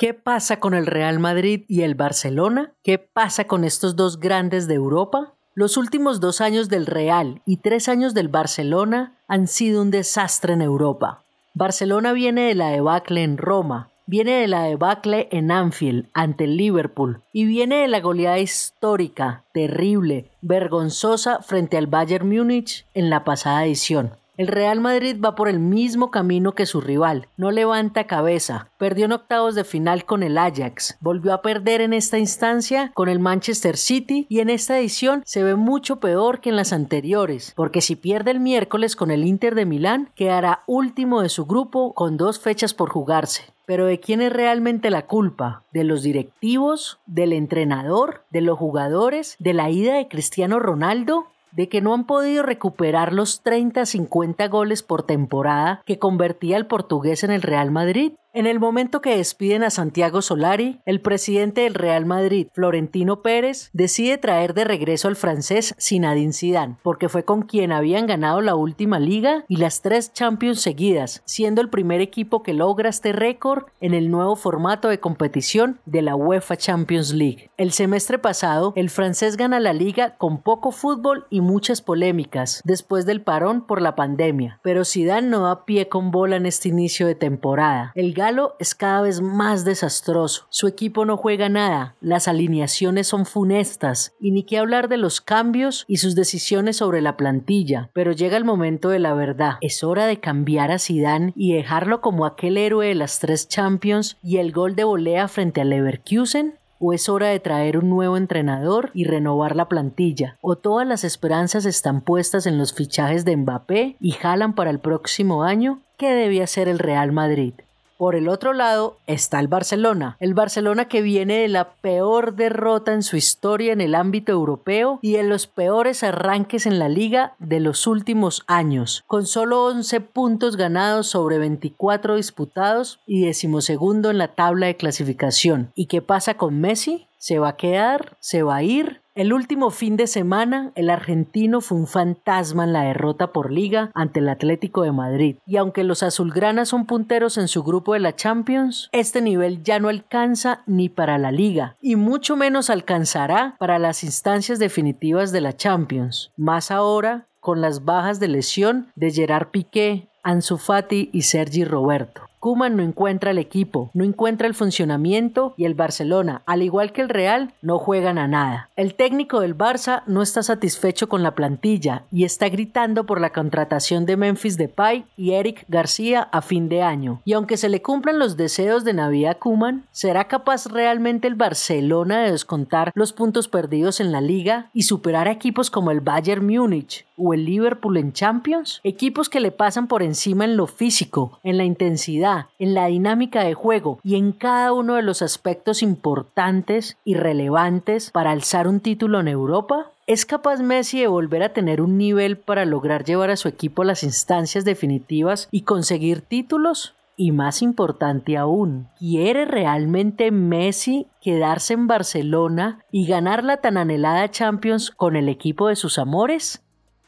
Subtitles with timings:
[0.00, 2.72] ¿Qué pasa con el Real Madrid y el Barcelona?
[2.82, 5.34] ¿Qué pasa con estos dos grandes de Europa?
[5.52, 10.54] Los últimos dos años del Real y tres años del Barcelona han sido un desastre
[10.54, 11.22] en Europa.
[11.52, 16.56] Barcelona viene de la debacle en Roma, viene de la debacle en Anfield ante el
[16.56, 23.22] Liverpool y viene de la goleada histórica, terrible, vergonzosa frente al Bayern Múnich en la
[23.22, 24.14] pasada edición.
[24.40, 29.04] El Real Madrid va por el mismo camino que su rival, no levanta cabeza, perdió
[29.04, 33.18] en octavos de final con el Ajax, volvió a perder en esta instancia con el
[33.18, 37.82] Manchester City y en esta edición se ve mucho peor que en las anteriores, porque
[37.82, 42.16] si pierde el miércoles con el Inter de Milán, quedará último de su grupo con
[42.16, 43.42] dos fechas por jugarse.
[43.66, 45.64] Pero ¿de quién es realmente la culpa?
[45.70, 46.98] ¿De los directivos?
[47.04, 48.24] ¿Del entrenador?
[48.30, 49.36] ¿De los jugadores?
[49.38, 51.26] ¿De la ida de Cristiano Ronaldo?
[51.52, 57.24] De que no han podido recuperar los 30-50 goles por temporada que convertía el portugués
[57.24, 58.12] en el Real Madrid?
[58.32, 63.70] En el momento que despiden a Santiago Solari, el presidente del Real Madrid, Florentino Pérez,
[63.72, 68.54] decide traer de regreso al francés Zinedine Zidane, porque fue con quien habían ganado la
[68.54, 73.64] última liga y las tres Champions seguidas, siendo el primer equipo que logra este récord
[73.80, 77.50] en el nuevo formato de competición de la UEFA Champions League.
[77.56, 83.06] El semestre pasado, el francés gana la liga con poco fútbol y muchas polémicas después
[83.06, 87.08] del parón por la pandemia, pero Zidane no da pie con bola en este inicio
[87.08, 87.90] de temporada.
[87.96, 90.44] El Galo es cada vez más desastroso.
[90.50, 95.22] Su equipo no juega nada, las alineaciones son funestas y ni qué hablar de los
[95.22, 97.88] cambios y sus decisiones sobre la plantilla.
[97.94, 99.54] Pero llega el momento de la verdad.
[99.62, 104.18] Es hora de cambiar a Zidane y dejarlo como aquel héroe de las tres Champions
[104.22, 108.18] y el gol de volea frente al Leverkusen ¿O es hora de traer un nuevo
[108.18, 110.36] entrenador y renovar la plantilla?
[110.42, 114.78] ¿O todas las esperanzas están puestas en los fichajes de Mbappé y jalan para el
[114.78, 115.80] próximo año?
[115.96, 117.54] ¿Qué debe hacer el Real Madrid?
[118.00, 122.94] Por el otro lado está el Barcelona, el Barcelona que viene de la peor derrota
[122.94, 127.34] en su historia en el ámbito europeo y en los peores arranques en la liga
[127.40, 134.16] de los últimos años, con solo 11 puntos ganados sobre 24 disputados y decimosegundo en
[134.16, 135.70] la tabla de clasificación.
[135.74, 137.06] ¿Y qué pasa con Messi?
[137.18, 138.16] ¿Se va a quedar?
[138.18, 139.02] ¿Se va a ir?
[139.20, 143.90] El último fin de semana, el argentino fue un fantasma en la derrota por liga
[143.92, 145.36] ante el Atlético de Madrid.
[145.44, 149.78] Y aunque los azulgranas son punteros en su grupo de la Champions, este nivel ya
[149.78, 155.42] no alcanza ni para la liga, y mucho menos alcanzará para las instancias definitivas de
[155.42, 156.32] la Champions.
[156.38, 162.29] Más ahora con las bajas de lesión de Gerard Piqué, Ansu Fati y Sergi Roberto.
[162.40, 167.02] Kuman no encuentra el equipo, no encuentra el funcionamiento y el Barcelona, al igual que
[167.02, 168.70] el Real, no juegan a nada.
[168.76, 173.28] El técnico del Barça no está satisfecho con la plantilla y está gritando por la
[173.30, 177.20] contratación de Memphis Depay y Eric García a fin de año.
[177.26, 182.22] Y aunque se le cumplan los deseos de Navidad Kuman, ¿será capaz realmente el Barcelona
[182.22, 186.46] de descontar los puntos perdidos en la liga y superar a equipos como el Bayern
[186.46, 188.80] Múnich o el Liverpool en Champions?
[188.82, 193.42] Equipos que le pasan por encima en lo físico, en la intensidad, en la dinámica
[193.44, 198.80] de juego y en cada uno de los aspectos importantes y relevantes para alzar un
[198.80, 199.90] título en Europa?
[200.06, 203.82] ¿Es capaz Messi de volver a tener un nivel para lograr llevar a su equipo
[203.82, 206.94] a las instancias definitivas y conseguir títulos?
[207.16, 214.30] Y más importante aún, ¿quiere realmente Messi quedarse en Barcelona y ganar la tan anhelada
[214.30, 216.62] Champions con el equipo de sus amores?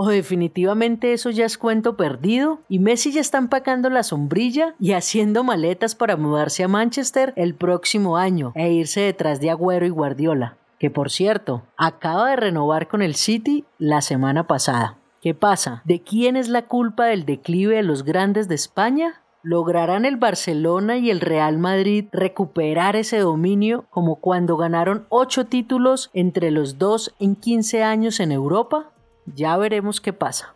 [0.00, 4.92] O definitivamente eso ya es cuento perdido y Messi ya está empacando la sombrilla y
[4.92, 9.88] haciendo maletas para mudarse a Manchester el próximo año e irse detrás de Agüero y
[9.88, 14.98] Guardiola, que por cierto, acaba de renovar con el City la semana pasada.
[15.20, 15.82] ¿Qué pasa?
[15.84, 19.22] ¿De quién es la culpa del declive de los grandes de España?
[19.42, 26.10] ¿Lograrán el Barcelona y el Real Madrid recuperar ese dominio como cuando ganaron 8 títulos
[26.12, 28.92] entre los dos en 15 años en Europa?
[29.34, 30.54] Ya veremos qué pasa.